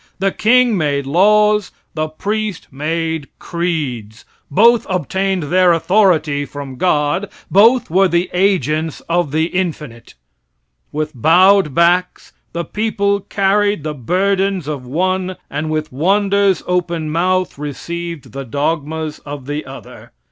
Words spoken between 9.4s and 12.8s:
infinite. With bowed backs the